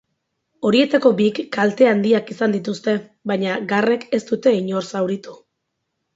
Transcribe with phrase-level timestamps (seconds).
[0.69, 2.97] Horietako bik kalte handiak izan dituzte,
[3.33, 5.39] baina garrek ez dute inor zauritu.